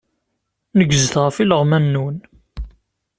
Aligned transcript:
Negzet 0.77 1.15
ɣef 1.23 1.35
ileɣman-nwen. 1.43 2.17